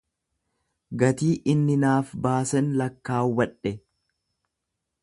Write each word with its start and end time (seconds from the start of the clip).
Gatii 1.03 1.35
inni 1.53 1.75
naaf 1.83 2.15
baasen 2.25 2.73
lakkaawwadhe. 2.83 3.77